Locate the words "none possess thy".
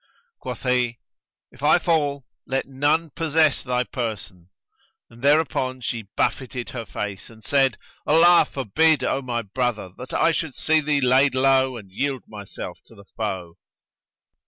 2.65-3.83